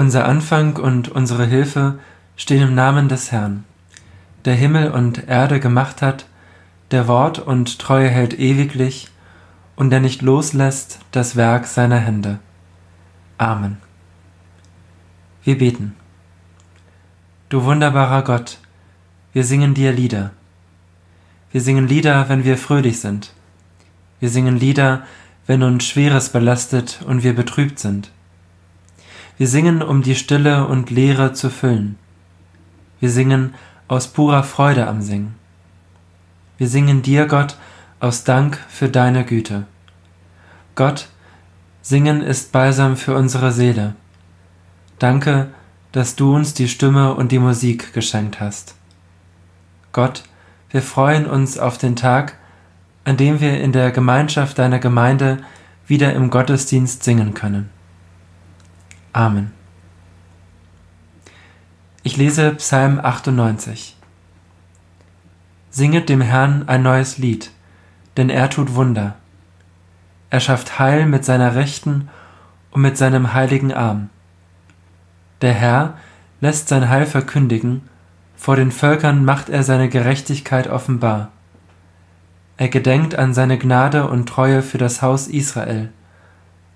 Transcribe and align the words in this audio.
Unser 0.00 0.24
Anfang 0.24 0.78
und 0.78 1.10
unsere 1.10 1.44
Hilfe 1.44 1.98
stehen 2.34 2.62
im 2.68 2.74
Namen 2.74 3.10
des 3.10 3.32
Herrn, 3.32 3.66
der 4.46 4.54
Himmel 4.54 4.92
und 4.92 5.28
Erde 5.28 5.60
gemacht 5.60 6.00
hat, 6.00 6.24
der 6.90 7.06
Wort 7.06 7.38
und 7.38 7.78
Treue 7.78 8.08
hält 8.08 8.32
ewiglich 8.32 9.08
und 9.76 9.90
der 9.90 10.00
nicht 10.00 10.22
loslässt 10.22 11.00
das 11.10 11.36
Werk 11.36 11.66
seiner 11.66 11.98
Hände. 11.98 12.38
Amen. 13.36 13.76
Wir 15.44 15.58
beten. 15.58 15.94
Du 17.50 17.64
wunderbarer 17.64 18.22
Gott, 18.22 18.56
wir 19.34 19.44
singen 19.44 19.74
dir 19.74 19.92
Lieder. 19.92 20.30
Wir 21.52 21.60
singen 21.60 21.86
Lieder, 21.86 22.26
wenn 22.30 22.44
wir 22.44 22.56
fröhlich 22.56 23.00
sind. 23.00 23.34
Wir 24.18 24.30
singen 24.30 24.56
Lieder, 24.56 25.02
wenn 25.46 25.62
uns 25.62 25.84
Schweres 25.84 26.30
belastet 26.30 27.02
und 27.06 27.22
wir 27.22 27.36
betrübt 27.36 27.78
sind. 27.78 28.10
Wir 29.40 29.48
singen, 29.48 29.82
um 29.82 30.02
die 30.02 30.16
Stille 30.16 30.66
und 30.66 30.90
Leere 30.90 31.32
zu 31.32 31.48
füllen. 31.48 31.96
Wir 33.00 33.08
singen 33.08 33.54
aus 33.88 34.08
purer 34.08 34.42
Freude 34.42 34.86
am 34.86 35.00
Singen. 35.00 35.34
Wir 36.58 36.68
singen 36.68 37.00
dir, 37.00 37.24
Gott, 37.24 37.56
aus 38.00 38.24
Dank 38.24 38.58
für 38.68 38.90
deine 38.90 39.24
Güte. 39.24 39.64
Gott, 40.74 41.08
Singen 41.80 42.20
ist 42.20 42.52
Balsam 42.52 42.98
für 42.98 43.16
unsere 43.16 43.50
Seele. 43.50 43.94
Danke, 44.98 45.48
dass 45.92 46.16
du 46.16 46.34
uns 46.34 46.52
die 46.52 46.68
Stimme 46.68 47.14
und 47.14 47.32
die 47.32 47.38
Musik 47.38 47.94
geschenkt 47.94 48.40
hast. 48.40 48.74
Gott, 49.92 50.22
wir 50.68 50.82
freuen 50.82 51.24
uns 51.24 51.56
auf 51.56 51.78
den 51.78 51.96
Tag, 51.96 52.36
an 53.04 53.16
dem 53.16 53.40
wir 53.40 53.58
in 53.58 53.72
der 53.72 53.90
Gemeinschaft 53.90 54.58
deiner 54.58 54.80
Gemeinde 54.80 55.38
wieder 55.86 56.12
im 56.12 56.28
Gottesdienst 56.28 57.02
singen 57.04 57.32
können. 57.32 57.70
Amen. 59.12 59.52
Ich 62.04 62.16
lese 62.16 62.52
Psalm 62.54 63.00
98. 63.00 63.96
Singet 65.70 66.08
dem 66.08 66.20
Herrn 66.20 66.68
ein 66.68 66.82
neues 66.82 67.18
Lied, 67.18 67.50
denn 68.16 68.30
er 68.30 68.50
tut 68.50 68.76
Wunder. 68.76 69.16
Er 70.30 70.38
schafft 70.38 70.78
Heil 70.78 71.06
mit 71.06 71.24
seiner 71.24 71.56
Rechten 71.56 72.08
und 72.70 72.82
mit 72.82 72.96
seinem 72.96 73.34
heiligen 73.34 73.72
Arm. 73.72 74.10
Der 75.40 75.54
Herr 75.54 75.94
lässt 76.40 76.68
sein 76.68 76.88
Heil 76.88 77.06
verkündigen, 77.06 77.82
vor 78.36 78.54
den 78.54 78.70
Völkern 78.70 79.24
macht 79.24 79.48
er 79.48 79.64
seine 79.64 79.88
Gerechtigkeit 79.88 80.68
offenbar. 80.68 81.32
Er 82.56 82.68
gedenkt 82.68 83.16
an 83.16 83.34
seine 83.34 83.58
Gnade 83.58 84.06
und 84.06 84.28
Treue 84.28 84.62
für 84.62 84.78
das 84.78 85.02
Haus 85.02 85.26
Israel. 85.26 85.90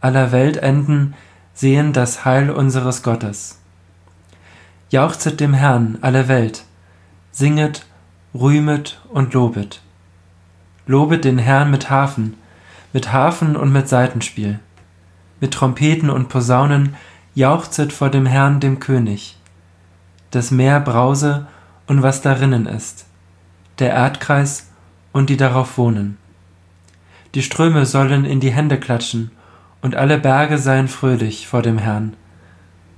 Aller 0.01 0.33
Weltenden 0.33 1.15
sehen 1.55 1.93
das 1.93 2.25
Heil 2.25 2.51
unseres 2.51 3.03
Gottes. 3.03 3.61
Jauchzet 4.91 5.41
dem 5.41 5.55
Herrn 5.55 5.99
alle 6.03 6.29
Welt, 6.29 6.65
singet, 7.31 7.87
rühmet 8.35 9.01
und 9.11 9.33
lobet. 9.33 9.81
Lobet 10.87 11.25
den 11.25 11.39
Herrn 11.39 11.71
mit 11.71 11.89
Hafen, 11.89 12.35
mit 12.93 13.13
Hafen 13.13 13.57
und 13.57 13.73
mit 13.73 13.89
Saitenspiel. 13.89 14.59
Mit 15.41 15.55
Trompeten 15.55 16.11
und 16.11 16.29
Posaunen 16.29 16.95
jauchzet 17.35 17.93
vor 17.93 18.11
dem 18.11 18.27
Herrn, 18.27 18.61
dem 18.61 18.81
König. 18.81 19.37
Das 20.31 20.51
Meer 20.51 20.81
brause 20.81 21.47
und 21.87 22.03
was 22.03 22.23
darinnen 22.23 22.67
ist, 22.67 23.07
der 23.79 23.91
Erdkreis 23.93 24.71
und 25.13 25.31
die 25.31 25.37
darauf 25.37 25.79
wohnen. 25.79 26.19
Die 27.35 27.43
Ströme 27.43 27.87
sollen 27.87 28.25
in 28.25 28.41
die 28.41 28.53
Hände 28.53 28.79
klatschen, 28.79 29.31
und 29.85 29.97
alle 29.97 30.17
Berge 30.17 30.57
seien 30.57 30.89
fröhlich 30.89 31.47
vor 31.47 31.61
dem 31.61 31.77
Herrn, 31.77 32.17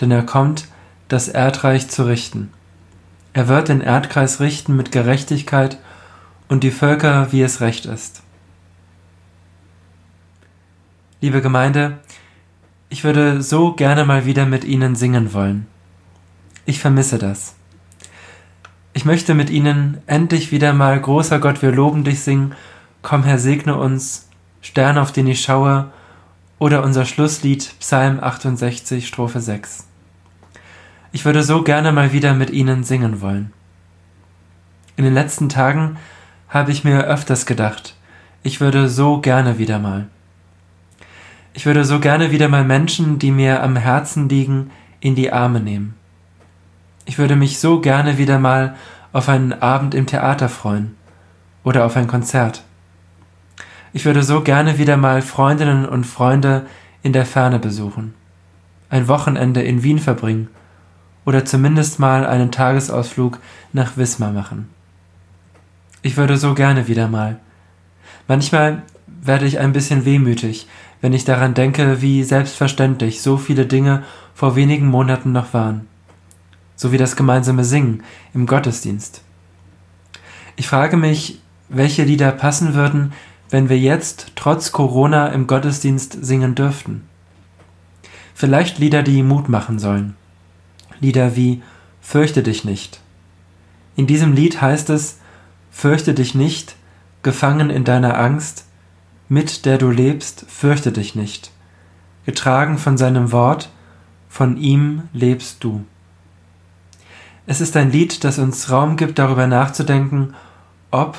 denn 0.00 0.12
er 0.12 0.22
kommt, 0.22 0.68
das 1.08 1.26
Erdreich 1.26 1.88
zu 1.88 2.06
richten. 2.06 2.52
Er 3.32 3.48
wird 3.48 3.66
den 3.66 3.80
Erdkreis 3.80 4.38
richten 4.38 4.76
mit 4.76 4.92
Gerechtigkeit 4.92 5.78
und 6.48 6.62
die 6.62 6.70
Völker, 6.70 7.32
wie 7.32 7.42
es 7.42 7.60
recht 7.60 7.86
ist. 7.86 8.22
Liebe 11.20 11.42
Gemeinde, 11.42 11.98
ich 12.88 13.02
würde 13.02 13.42
so 13.42 13.72
gerne 13.72 14.04
mal 14.04 14.24
wieder 14.24 14.46
mit 14.46 14.62
Ihnen 14.62 14.94
singen 14.94 15.32
wollen. 15.32 15.66
Ich 16.66 16.78
vermisse 16.78 17.18
das. 17.18 17.56
Ich 18.92 19.04
möchte 19.04 19.34
mit 19.34 19.50
Ihnen 19.50 19.98
endlich 20.06 20.52
wieder 20.52 20.72
mal 20.72 21.00
Großer 21.00 21.40
Gott, 21.40 21.62
wir 21.62 21.72
loben 21.72 22.04
dich 22.04 22.20
singen, 22.20 22.54
Komm 23.02 23.24
Herr, 23.24 23.40
segne 23.40 23.74
uns, 23.76 24.28
Stern, 24.60 24.98
auf 24.98 25.10
den 25.10 25.26
ich 25.26 25.40
schaue, 25.40 25.90
oder 26.58 26.82
unser 26.82 27.04
Schlusslied 27.04 27.74
Psalm 27.80 28.18
68, 28.20 29.06
Strophe 29.06 29.40
6. 29.40 29.86
Ich 31.12 31.24
würde 31.24 31.42
so 31.42 31.62
gerne 31.62 31.92
mal 31.92 32.12
wieder 32.12 32.34
mit 32.34 32.50
Ihnen 32.50 32.84
singen 32.84 33.20
wollen. 33.20 33.52
In 34.96 35.04
den 35.04 35.14
letzten 35.14 35.48
Tagen 35.48 35.98
habe 36.48 36.72
ich 36.72 36.84
mir 36.84 37.04
öfters 37.04 37.46
gedacht, 37.46 37.94
ich 38.42 38.60
würde 38.60 38.88
so 38.88 39.20
gerne 39.20 39.58
wieder 39.58 39.78
mal. 39.78 40.06
Ich 41.52 41.66
würde 41.66 41.84
so 41.84 42.00
gerne 42.00 42.30
wieder 42.30 42.48
mal 42.48 42.64
Menschen, 42.64 43.18
die 43.18 43.30
mir 43.30 43.62
am 43.62 43.76
Herzen 43.76 44.28
liegen, 44.28 44.70
in 45.00 45.14
die 45.14 45.32
Arme 45.32 45.60
nehmen. 45.60 45.94
Ich 47.04 47.18
würde 47.18 47.36
mich 47.36 47.58
so 47.58 47.80
gerne 47.80 48.18
wieder 48.18 48.38
mal 48.38 48.76
auf 49.12 49.28
einen 49.28 49.52
Abend 49.52 49.94
im 49.94 50.06
Theater 50.06 50.48
freuen 50.48 50.96
oder 51.64 51.84
auf 51.84 51.96
ein 51.96 52.08
Konzert. 52.08 52.62
Ich 53.92 54.04
würde 54.04 54.22
so 54.22 54.42
gerne 54.42 54.78
wieder 54.78 54.96
mal 54.96 55.22
Freundinnen 55.22 55.86
und 55.86 56.04
Freunde 56.04 56.66
in 57.02 57.12
der 57.12 57.26
Ferne 57.26 57.58
besuchen, 57.58 58.14
ein 58.90 59.08
Wochenende 59.08 59.62
in 59.62 59.82
Wien 59.82 59.98
verbringen 59.98 60.48
oder 61.24 61.44
zumindest 61.44 61.98
mal 61.98 62.26
einen 62.26 62.50
Tagesausflug 62.50 63.38
nach 63.72 63.96
Wismar 63.96 64.32
machen. 64.32 64.68
Ich 66.02 66.16
würde 66.16 66.36
so 66.36 66.54
gerne 66.54 66.88
wieder 66.88 67.08
mal. 67.08 67.38
Manchmal 68.28 68.82
werde 69.06 69.46
ich 69.46 69.58
ein 69.58 69.72
bisschen 69.72 70.04
wehmütig, 70.04 70.68
wenn 71.00 71.12
ich 71.12 71.24
daran 71.24 71.54
denke, 71.54 72.00
wie 72.00 72.22
selbstverständlich 72.22 73.22
so 73.22 73.36
viele 73.36 73.66
Dinge 73.66 74.02
vor 74.34 74.56
wenigen 74.56 74.86
Monaten 74.86 75.32
noch 75.32 75.52
waren. 75.52 75.88
So 76.76 76.92
wie 76.92 76.98
das 76.98 77.16
gemeinsame 77.16 77.64
Singen 77.64 78.02
im 78.34 78.46
Gottesdienst. 78.46 79.22
Ich 80.56 80.68
frage 80.68 80.96
mich, 80.96 81.40
welche 81.68 82.04
Lieder 82.04 82.32
passen 82.32 82.74
würden, 82.74 83.12
wenn 83.50 83.68
wir 83.68 83.78
jetzt 83.78 84.32
trotz 84.36 84.72
Corona 84.72 85.28
im 85.28 85.46
Gottesdienst 85.46 86.24
singen 86.24 86.54
dürften. 86.54 87.06
Vielleicht 88.34 88.78
Lieder, 88.78 89.02
die 89.02 89.22
Mut 89.22 89.48
machen 89.48 89.78
sollen. 89.78 90.16
Lieder 91.00 91.36
wie 91.36 91.62
Fürchte 92.00 92.42
dich 92.42 92.64
nicht. 92.64 93.00
In 93.96 94.06
diesem 94.06 94.32
Lied 94.32 94.60
heißt 94.60 94.90
es, 94.90 95.18
Fürchte 95.70 96.14
dich 96.14 96.34
nicht, 96.34 96.76
gefangen 97.22 97.70
in 97.70 97.84
deiner 97.84 98.18
Angst, 98.18 98.66
mit 99.28 99.66
der 99.66 99.76
du 99.76 99.90
lebst, 99.90 100.46
fürchte 100.48 100.92
dich 100.92 101.14
nicht. 101.14 101.50
Getragen 102.24 102.78
von 102.78 102.96
seinem 102.96 103.32
Wort, 103.32 103.70
von 104.28 104.56
ihm 104.56 105.02
lebst 105.12 105.64
du. 105.64 105.84
Es 107.46 107.60
ist 107.60 107.76
ein 107.76 107.92
Lied, 107.92 108.24
das 108.24 108.38
uns 108.38 108.70
Raum 108.70 108.96
gibt, 108.96 109.18
darüber 109.18 109.46
nachzudenken, 109.46 110.34
ob 110.90 111.16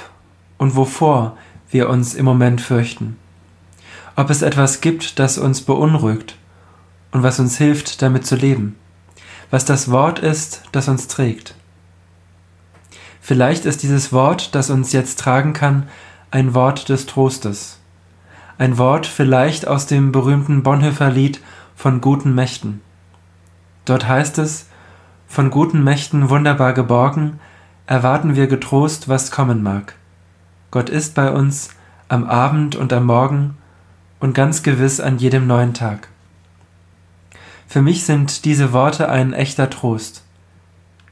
und 0.58 0.76
wovor 0.76 1.38
wir 1.70 1.90
uns 1.90 2.14
im 2.14 2.26
Moment 2.26 2.62
fürchten. 2.62 3.18
Ob 4.16 4.30
es 4.30 4.42
etwas 4.42 4.82
gibt, 4.82 5.20
das 5.20 5.38
uns 5.38 5.62
beunruhigt 5.62 6.38
und 7.12 7.24
was 7.24 7.40
uns 7.40 7.58
hilft, 7.58 8.02
damit 8.02 8.26
zu 8.26 8.36
leben. 8.36 8.76
Was 9.50 9.66
das 9.66 9.92
Wort 9.92 10.20
ist, 10.20 10.64
das 10.72 10.88
uns 10.88 11.08
trägt. 11.08 11.56
Vielleicht 13.22 13.66
ist 13.66 13.84
dieses 13.84 14.14
Wort, 14.14 14.56
das 14.56 14.70
uns 14.70 14.92
jetzt 14.94 15.20
tragen 15.20 15.54
kann, 15.54 15.88
ein 16.32 16.54
Wort 16.54 16.90
des 16.90 17.06
Trostes, 17.06 17.80
ein 18.58 18.78
Wort 18.78 19.06
vielleicht 19.06 19.68
aus 19.68 19.86
dem 19.86 20.12
berühmten 20.12 20.64
Bonhoeffer 20.64 21.10
Lied 21.10 21.42
von 21.76 22.02
guten 22.02 22.34
Mächten. 22.34 22.82
Dort 23.86 24.08
heißt 24.08 24.38
es, 24.40 24.68
von 25.28 25.52
guten 25.52 25.84
Mächten 25.84 26.30
wunderbar 26.30 26.74
geborgen, 26.74 27.40
erwarten 27.86 28.36
wir 28.36 28.48
getrost, 28.48 29.08
was 29.08 29.32
kommen 29.32 29.62
mag. 29.62 29.96
Gott 30.72 30.90
ist 30.90 31.16
bei 31.16 31.32
uns 31.32 31.70
am 32.10 32.26
Abend 32.26 32.76
und 32.76 32.92
am 32.92 33.06
Morgen 33.06 33.58
und 34.20 34.34
ganz 34.34 34.64
gewiss 34.64 35.00
an 35.00 35.18
jedem 35.18 35.48
neuen 35.48 35.74
Tag. 35.74 36.10
Für 37.68 37.82
mich 37.82 38.04
sind 38.06 38.46
diese 38.46 38.74
Worte 38.74 39.10
ein 39.10 39.34
echter 39.34 39.70
Trost, 39.70 40.24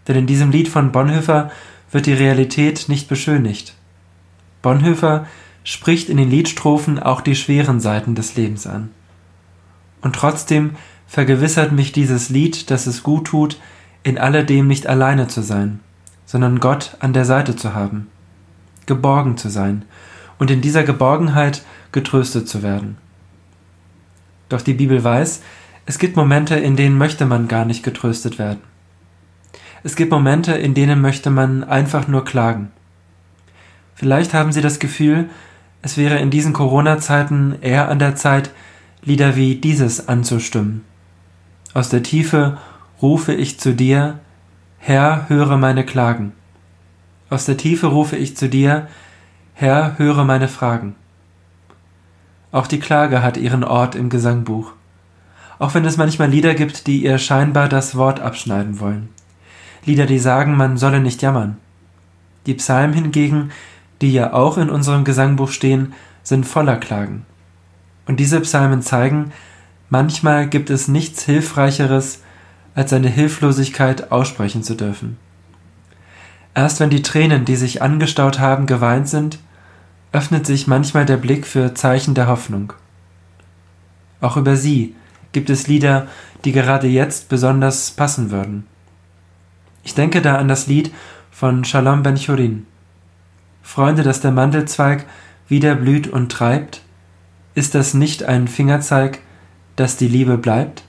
denn 0.07 0.17
in 0.17 0.27
diesem 0.27 0.51
Lied 0.51 0.67
von 0.67 0.91
Bonhoeffer 0.91 1.51
wird 1.91 2.05
die 2.05 2.13
Realität 2.13 2.85
nicht 2.87 3.07
beschönigt. 3.07 3.75
Bonhoeffer 4.61 5.25
spricht 5.63 6.09
in 6.09 6.17
den 6.17 6.29
Liedstrophen 6.29 6.99
auch 6.99 7.21
die 7.21 7.35
schweren 7.35 7.79
Seiten 7.79 8.15
des 8.15 8.35
Lebens 8.35 8.67
an. 8.67 8.89
Und 10.01 10.15
trotzdem 10.15 10.71
vergewissert 11.07 11.71
mich 11.71 11.91
dieses 11.91 12.29
Lied, 12.29 12.69
dass 12.69 12.87
es 12.87 13.03
gut 13.03 13.27
tut, 13.27 13.59
in 14.03 14.17
alledem 14.17 14.67
nicht 14.67 14.87
alleine 14.87 15.27
zu 15.27 15.41
sein, 15.41 15.79
sondern 16.25 16.59
Gott 16.59 16.95
an 16.99 17.13
der 17.13 17.25
Seite 17.25 17.55
zu 17.55 17.73
haben, 17.73 18.07
geborgen 18.87 19.37
zu 19.37 19.49
sein 19.49 19.85
und 20.39 20.51
in 20.51 20.61
dieser 20.61 20.83
Geborgenheit 20.83 21.63
getröstet 21.91 22.47
zu 22.47 22.63
werden. 22.63 22.97
Doch 24.49 24.61
die 24.61 24.73
Bibel 24.73 25.03
weiß, 25.03 25.41
Es 25.87 25.99
gibt 25.99 26.15
Momente, 26.15 26.55
in 26.55 26.75
denen 26.75 26.97
möchte 26.97 27.27
man 27.27 27.47
gar 27.47 27.63
nicht 27.63 27.83
getröstet 27.83 28.39
werden. 28.39 28.61
Es 29.83 29.95
gibt 29.95 30.11
Momente, 30.11 30.53
in 30.53 30.73
denen 30.73 30.99
möchte 30.99 31.29
man 31.29 31.63
einfach 31.63 32.07
nur 32.07 32.25
klagen. 32.25 32.71
Vielleicht 33.93 34.33
haben 34.33 34.51
Sie 34.51 34.61
das 34.61 34.79
Gefühl, 34.79 35.29
es 35.83 35.95
wäre 35.95 36.17
in 36.17 36.31
diesen 36.31 36.53
Corona-Zeiten 36.53 37.57
eher 37.61 37.89
an 37.89 37.99
der 37.99 38.15
Zeit, 38.15 38.49
Lieder 39.03 39.35
wie 39.35 39.55
dieses 39.55 40.07
anzustimmen. 40.07 40.83
Aus 41.75 41.89
der 41.89 42.01
Tiefe 42.01 42.57
rufe 42.99 43.33
ich 43.33 43.59
zu 43.59 43.75
dir, 43.75 44.19
Herr, 44.79 45.29
höre 45.29 45.57
meine 45.57 45.85
Klagen. 45.85 46.31
Aus 47.29 47.45
der 47.45 47.57
Tiefe 47.57 47.87
rufe 47.87 48.15
ich 48.15 48.37
zu 48.37 48.47
dir, 48.49 48.87
Herr, 49.53 49.97
höre 49.97 50.23
meine 50.25 50.47
Fragen. 50.47 50.95
Auch 52.51 52.67
die 52.67 52.79
Klage 52.79 53.23
hat 53.23 53.37
ihren 53.37 53.63
Ort 53.63 53.95
im 53.95 54.09
Gesangbuch. 54.09 54.73
Auch 55.57 55.73
wenn 55.73 55.85
es 55.85 55.97
manchmal 55.97 56.29
Lieder 56.29 56.53
gibt, 56.53 56.87
die 56.87 57.03
ihr 57.03 57.17
scheinbar 57.17 57.67
das 57.67 57.95
Wort 57.95 58.19
abschneiden 58.19 58.79
wollen. 58.79 59.09
Lieder, 59.85 60.05
die 60.05 60.19
sagen, 60.19 60.55
man 60.55 60.77
solle 60.77 60.99
nicht 60.99 61.21
jammern. 61.21 61.57
Die 62.45 62.53
Psalmen 62.53 62.93
hingegen, 62.93 63.51
die 64.01 64.13
ja 64.13 64.33
auch 64.33 64.57
in 64.57 64.69
unserem 64.69 65.03
Gesangbuch 65.03 65.49
stehen, 65.49 65.93
sind 66.21 66.45
voller 66.45 66.77
Klagen. 66.77 67.25
Und 68.05 68.19
diese 68.19 68.39
Psalmen 68.41 68.81
zeigen, 68.81 69.31
manchmal 69.89 70.47
gibt 70.47 70.69
es 70.69 70.87
nichts 70.87 71.23
Hilfreicheres, 71.23 72.21
als 72.75 72.91
seine 72.91 73.09
Hilflosigkeit 73.09 74.11
aussprechen 74.11 74.61
zu 74.61 74.75
dürfen. 74.75 75.17
Erst 76.55 76.79
wenn 76.79 76.89
die 76.89 77.01
Tränen, 77.01 77.43
die 77.43 77.57
sich 77.57 77.81
angestaut 77.81 78.39
haben, 78.39 78.65
geweint 78.65 79.09
sind, 79.09 79.39
öffnet 80.13 80.45
sich 80.45 80.67
manchmal 80.67 81.05
der 81.05 81.17
Blick 81.17 81.45
für 81.45 81.73
Zeichen 81.73 82.15
der 82.15 82.27
Hoffnung. 82.27 82.71
Auch 84.21 84.37
über 84.37 84.55
sie 84.55 84.95
gibt 85.33 85.49
es 85.49 85.67
Lieder, 85.67 86.07
die 86.45 86.53
gerade 86.53 86.87
jetzt 86.87 87.27
besonders 87.27 87.91
passen 87.91 88.31
würden. 88.31 88.65
Ich 89.83 89.93
denke 89.93 90.21
da 90.21 90.37
an 90.37 90.47
das 90.47 90.67
Lied 90.67 90.93
von 91.29 91.65
Shalom 91.65 92.01
Ben 92.03 92.15
Chorin. 92.15 92.65
Freunde, 93.61 94.03
dass 94.03 94.21
der 94.21 94.31
Mandelzweig 94.31 95.05
wieder 95.49 95.75
blüht 95.75 96.07
und 96.07 96.31
treibt, 96.31 96.81
ist 97.53 97.75
das 97.75 97.93
nicht 97.93 98.23
ein 98.23 98.47
Fingerzeig, 98.47 99.19
dass 99.75 99.97
die 99.97 100.07
Liebe 100.07 100.37
bleibt? 100.37 100.83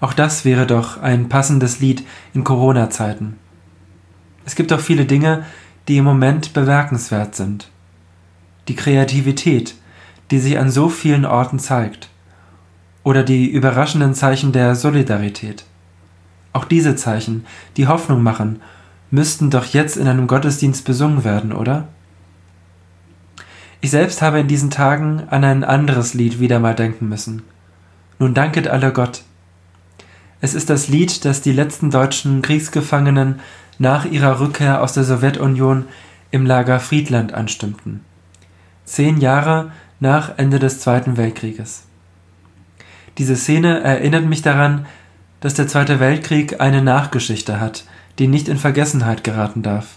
Auch 0.00 0.14
das 0.14 0.46
wäre 0.46 0.66
doch 0.66 1.02
ein 1.02 1.28
passendes 1.28 1.80
Lied 1.80 2.06
in 2.32 2.44
Corona-Zeiten. 2.44 3.38
Es 4.46 4.54
gibt 4.54 4.72
auch 4.72 4.80
viele 4.80 5.04
Dinge, 5.04 5.44
die 5.88 5.98
im 5.98 6.04
Moment 6.04 6.54
bemerkenswert 6.54 7.34
sind. 7.34 7.68
Die 8.68 8.76
Kreativität, 8.76 9.74
die 10.30 10.38
sich 10.38 10.58
an 10.58 10.70
so 10.70 10.88
vielen 10.88 11.26
Orten 11.26 11.58
zeigt. 11.58 12.08
Oder 13.02 13.22
die 13.22 13.50
überraschenden 13.50 14.14
Zeichen 14.14 14.52
der 14.52 14.74
Solidarität. 14.74 15.64
Auch 16.52 16.64
diese 16.64 16.96
Zeichen, 16.96 17.44
die 17.76 17.86
Hoffnung 17.86 18.22
machen, 18.22 18.60
müssten 19.10 19.50
doch 19.50 19.66
jetzt 19.66 19.96
in 19.96 20.08
einem 20.08 20.26
Gottesdienst 20.26 20.84
besungen 20.84 21.24
werden, 21.24 21.52
oder? 21.52 21.88
Ich 23.80 23.90
selbst 23.90 24.22
habe 24.22 24.40
in 24.40 24.48
diesen 24.48 24.70
Tagen 24.70 25.24
an 25.28 25.44
ein 25.44 25.64
anderes 25.64 26.14
Lied 26.14 26.40
wieder 26.40 26.58
mal 26.58 26.74
denken 26.74 27.08
müssen. 27.08 27.42
Nun 28.18 28.32
danket 28.32 28.68
alle 28.68 28.92
Gott. 28.92 29.22
Es 30.40 30.54
ist 30.54 30.70
das 30.70 30.88
Lied, 30.88 31.24
das 31.24 31.42
die 31.42 31.52
letzten 31.52 31.90
deutschen 31.90 32.42
Kriegsgefangenen 32.42 33.40
nach 33.78 34.04
ihrer 34.04 34.40
Rückkehr 34.40 34.82
aus 34.82 34.92
der 34.92 35.04
Sowjetunion 35.04 35.86
im 36.30 36.46
Lager 36.46 36.80
Friedland 36.80 37.34
anstimmten. 37.34 38.04
Zehn 38.84 39.20
Jahre 39.20 39.72
nach 40.00 40.38
Ende 40.38 40.58
des 40.58 40.80
Zweiten 40.80 41.16
Weltkrieges. 41.16 41.84
Diese 43.18 43.36
Szene 43.36 43.80
erinnert 43.80 44.26
mich 44.26 44.42
daran, 44.42 44.86
dass 45.40 45.54
der 45.54 45.68
Zweite 45.68 46.00
Weltkrieg 46.00 46.60
eine 46.60 46.82
Nachgeschichte 46.82 47.60
hat, 47.60 47.84
die 48.18 48.28
nicht 48.28 48.48
in 48.48 48.58
Vergessenheit 48.58 49.24
geraten 49.24 49.62
darf. 49.62 49.96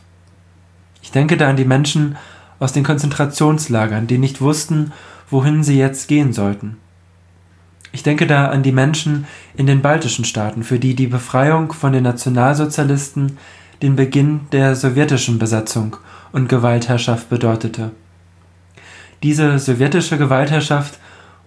Ich 1.01 1.11
denke 1.11 1.37
da 1.37 1.49
an 1.49 1.55
die 1.55 1.65
Menschen 1.65 2.17
aus 2.59 2.73
den 2.73 2.83
Konzentrationslagern, 2.83 4.07
die 4.07 4.17
nicht 4.17 4.41
wussten, 4.41 4.91
wohin 5.29 5.63
sie 5.63 5.77
jetzt 5.77 6.07
gehen 6.07 6.33
sollten. 6.33 6.77
Ich 7.91 8.03
denke 8.03 8.27
da 8.27 8.49
an 8.49 8.63
die 8.63 8.71
Menschen 8.71 9.25
in 9.55 9.65
den 9.65 9.81
baltischen 9.81 10.25
Staaten, 10.25 10.63
für 10.63 10.79
die 10.79 10.95
die 10.95 11.07
Befreiung 11.07 11.73
von 11.73 11.93
den 11.93 12.03
Nationalsozialisten 12.03 13.37
den 13.81 13.95
Beginn 13.95 14.41
der 14.51 14.75
sowjetischen 14.75 15.39
Besatzung 15.39 15.97
und 16.31 16.49
Gewaltherrschaft 16.49 17.29
bedeutete. 17.29 17.91
Diese 19.23 19.59
sowjetische 19.59 20.17
Gewaltherrschaft 20.17 20.99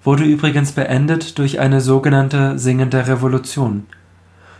wurde 0.05 0.25
übrigens 0.25 0.73
beendet 0.73 1.39
durch 1.39 1.61
eine 1.61 1.81
sogenannte 1.81 2.59
singende 2.59 3.07
Revolution, 3.07 3.87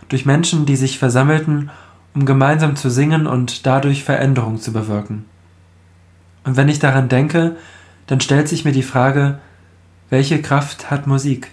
durch 0.09 0.25
Menschen, 0.25 0.65
die 0.65 0.75
sich 0.75 0.99
versammelten, 0.99 1.69
um 2.15 2.25
gemeinsam 2.25 2.75
zu 2.75 2.89
singen 2.89 3.27
und 3.27 3.65
dadurch 3.65 4.03
Veränderung 4.03 4.59
zu 4.59 4.71
bewirken. 4.71 5.25
Und 6.43 6.57
wenn 6.57 6.69
ich 6.69 6.79
daran 6.79 7.09
denke, 7.09 7.55
dann 8.07 8.21
stellt 8.21 8.47
sich 8.47 8.65
mir 8.65 8.71
die 8.71 8.83
Frage, 8.83 9.39
welche 10.09 10.41
Kraft 10.41 10.91
hat 10.91 11.07
Musik? 11.07 11.49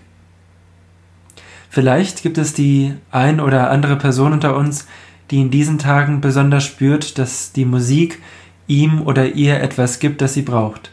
Vielleicht 1.71 2.23
gibt 2.23 2.37
es 2.37 2.53
die 2.53 2.95
ein 3.13 3.41
oder 3.41 3.71
andere 3.71 3.97
Person 3.97 4.33
unter 4.33 4.57
uns, 4.57 4.87
die 5.31 5.41
in 5.41 5.51
diesen 5.51 5.79
Tagen 5.79 6.21
besonders 6.21 6.65
spürt, 6.65 7.19
dass 7.19 7.53
die 7.53 7.65
Musik 7.65 8.21
ihm 8.67 9.03
oder 9.03 9.27
ihr 9.27 9.61
etwas 9.61 9.99
gibt, 9.99 10.21
das 10.21 10.35
sie 10.35 10.43
braucht. 10.43 10.91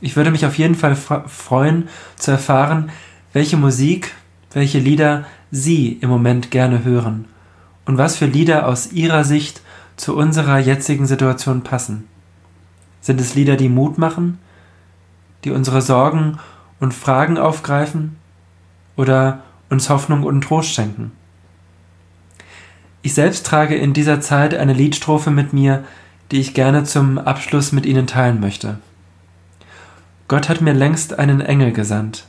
Ich 0.00 0.16
würde 0.16 0.30
mich 0.30 0.44
auf 0.44 0.58
jeden 0.58 0.74
Fall 0.74 0.94
freuen 0.94 1.88
zu 2.16 2.30
erfahren, 2.30 2.90
welche 3.32 3.56
Musik, 3.56 4.14
welche 4.52 4.78
Lieder 4.78 5.24
Sie 5.50 5.92
im 6.00 6.10
Moment 6.10 6.50
gerne 6.50 6.84
hören 6.84 7.26
und 7.84 7.98
was 7.98 8.16
für 8.16 8.26
Lieder 8.26 8.66
aus 8.66 8.92
Ihrer 8.92 9.24
Sicht 9.24 9.62
zu 9.96 10.16
unserer 10.16 10.58
jetzigen 10.58 11.06
Situation 11.06 11.62
passen. 11.62 12.04
Sind 13.00 13.20
es 13.20 13.34
Lieder, 13.34 13.56
die 13.56 13.68
Mut 13.68 13.96
machen, 13.96 14.38
die 15.44 15.50
unsere 15.50 15.80
Sorgen 15.80 16.38
und 16.80 16.92
Fragen 16.92 17.38
aufgreifen 17.38 18.16
oder 18.96 19.42
uns 19.70 19.88
Hoffnung 19.88 20.24
und 20.24 20.42
Trost 20.42 20.70
schenken? 20.70 21.12
Ich 23.06 23.14
selbst 23.14 23.46
trage 23.46 23.76
in 23.76 23.92
dieser 23.92 24.20
Zeit 24.20 24.52
eine 24.52 24.72
Liedstrophe 24.72 25.30
mit 25.30 25.52
mir, 25.52 25.84
die 26.32 26.40
ich 26.40 26.54
gerne 26.54 26.82
zum 26.82 27.18
Abschluss 27.18 27.70
mit 27.70 27.86
Ihnen 27.86 28.08
teilen 28.08 28.40
möchte. 28.40 28.80
Gott 30.26 30.48
hat 30.48 30.60
mir 30.60 30.72
längst 30.72 31.16
einen 31.16 31.40
Engel 31.40 31.70
gesandt, 31.70 32.26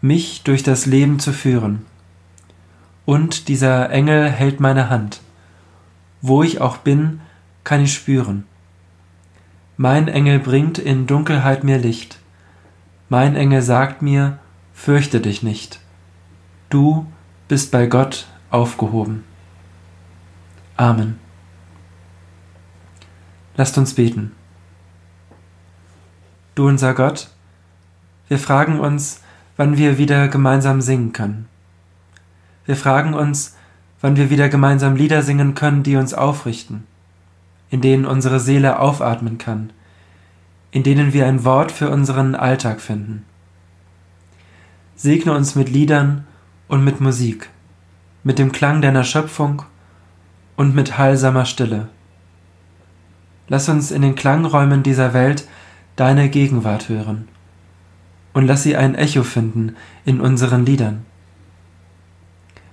mich 0.00 0.44
durch 0.44 0.62
das 0.62 0.86
Leben 0.86 1.18
zu 1.18 1.32
führen. 1.32 1.84
Und 3.06 3.48
dieser 3.48 3.90
Engel 3.90 4.30
hält 4.30 4.60
meine 4.60 4.88
Hand. 4.88 5.20
Wo 6.22 6.44
ich 6.44 6.60
auch 6.60 6.76
bin, 6.76 7.18
kann 7.64 7.82
ich 7.82 7.92
spüren. 7.92 8.44
Mein 9.76 10.06
Engel 10.06 10.38
bringt 10.38 10.78
in 10.78 11.08
Dunkelheit 11.08 11.64
mir 11.64 11.78
Licht. 11.78 12.20
Mein 13.08 13.34
Engel 13.34 13.62
sagt 13.62 14.00
mir, 14.00 14.38
fürchte 14.72 15.20
dich 15.20 15.42
nicht. 15.42 15.80
Du 16.70 17.06
bist 17.48 17.72
bei 17.72 17.86
Gott 17.86 18.28
aufgehoben. 18.50 19.24
Amen. 20.78 21.18
Lasst 23.56 23.76
uns 23.78 23.94
beten. 23.94 24.30
Du 26.54 26.68
unser 26.68 26.94
Gott, 26.94 27.30
wir 28.28 28.38
fragen 28.38 28.78
uns, 28.78 29.20
wann 29.56 29.76
wir 29.76 29.98
wieder 29.98 30.28
gemeinsam 30.28 30.80
singen 30.80 31.12
können. 31.12 31.48
Wir 32.64 32.76
fragen 32.76 33.14
uns, 33.14 33.56
wann 34.00 34.14
wir 34.14 34.30
wieder 34.30 34.48
gemeinsam 34.48 34.94
Lieder 34.94 35.24
singen 35.24 35.56
können, 35.56 35.82
die 35.82 35.96
uns 35.96 36.14
aufrichten, 36.14 36.86
in 37.70 37.80
denen 37.80 38.06
unsere 38.06 38.38
Seele 38.38 38.78
aufatmen 38.78 39.36
kann, 39.36 39.70
in 40.70 40.84
denen 40.84 41.12
wir 41.12 41.26
ein 41.26 41.44
Wort 41.44 41.72
für 41.72 41.90
unseren 41.90 42.36
Alltag 42.36 42.80
finden. 42.80 43.24
Segne 44.94 45.32
uns 45.32 45.56
mit 45.56 45.70
Liedern 45.70 46.24
und 46.68 46.84
mit 46.84 47.00
Musik, 47.00 47.50
mit 48.22 48.38
dem 48.38 48.52
Klang 48.52 48.80
deiner 48.80 49.02
Schöpfung 49.02 49.64
und 50.58 50.74
mit 50.74 50.98
heilsamer 50.98 51.44
Stille. 51.44 51.86
Lass 53.46 53.68
uns 53.68 53.92
in 53.92 54.02
den 54.02 54.16
Klangräumen 54.16 54.82
dieser 54.82 55.14
Welt 55.14 55.46
deine 55.94 56.28
Gegenwart 56.28 56.88
hören 56.88 57.28
und 58.32 58.44
lass 58.44 58.64
sie 58.64 58.76
ein 58.76 58.96
Echo 58.96 59.22
finden 59.22 59.76
in 60.04 60.20
unseren 60.20 60.66
Liedern. 60.66 61.06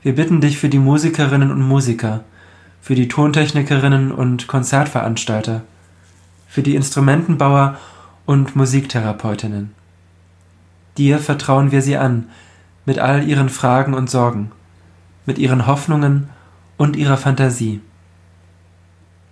Wir 0.01 0.15
bitten 0.15 0.42
dich 0.42 0.58
für 0.58 0.68
die 0.68 0.80
Musikerinnen 0.80 1.51
und 1.51 1.62
Musiker, 1.62 2.24
für 2.82 2.96
die 2.96 3.08
Tontechnikerinnen 3.08 4.12
und 4.12 4.48
Konzertveranstalter, 4.48 5.62
für 6.48 6.63
die 6.63 6.74
Instrumentenbauer 6.74 7.77
und 8.25 8.56
Musiktherapeutinnen. 8.56 9.75
Dir 10.98 11.20
vertrauen 11.20 11.72
wir 11.72 11.84
sie 11.84 11.98
an, 11.98 12.30
mit 12.88 12.98
all 12.98 13.27
ihren 13.27 13.50
Fragen 13.50 13.94
und 13.94 14.10
Sorgen, 14.10 14.51
mit 15.27 15.38
ihren 15.38 15.68
Hoffnungen 15.68 16.30
und 16.77 16.96
ihrer 16.96 17.17
Fantasie. 17.17 17.82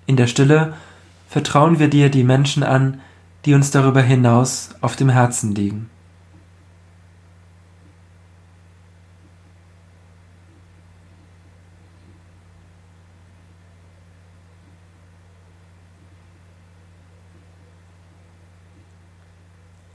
In 0.06 0.18
der 0.18 0.28
Stille 0.28 0.74
vertrauen 1.28 1.80
wir 1.80 1.90
dir 1.90 2.10
die 2.10 2.24
Menschen 2.24 2.64
an, 2.64 3.02
die 3.46 3.54
uns 3.54 3.72
darüber 3.72 4.02
hinaus 4.02 4.70
auf 4.82 4.96
dem 4.96 5.10
Herzen 5.10 5.54
liegen. 5.56 5.90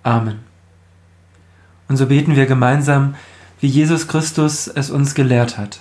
Amen. 0.02 0.40
Und 1.88 1.98
so 1.98 2.06
beten 2.06 2.34
wir 2.34 2.46
gemeinsam, 2.46 3.14
wie 3.60 3.66
Jesus 3.66 4.08
Christus 4.08 4.66
es 4.66 4.90
uns 4.90 5.14
gelehrt 5.14 5.58
hat. 5.58 5.80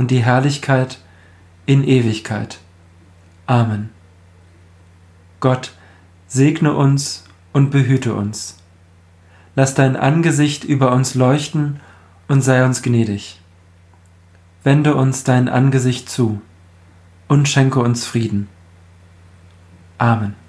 und 0.00 0.10
die 0.10 0.24
Herrlichkeit 0.24 0.98
in 1.66 1.84
Ewigkeit. 1.84 2.58
Amen. 3.44 3.90
Gott, 5.40 5.74
segne 6.26 6.74
uns 6.74 7.24
und 7.52 7.70
behüte 7.70 8.14
uns. 8.14 8.56
Lass 9.56 9.74
dein 9.74 9.96
Angesicht 9.96 10.64
über 10.64 10.92
uns 10.92 11.14
leuchten 11.14 11.80
und 12.28 12.40
sei 12.40 12.64
uns 12.64 12.80
gnädig. 12.80 13.42
Wende 14.64 14.94
uns 14.94 15.22
dein 15.22 15.50
Angesicht 15.50 16.08
zu 16.08 16.40
und 17.28 17.46
schenke 17.46 17.80
uns 17.80 18.06
Frieden. 18.06 18.48
Amen. 19.98 20.39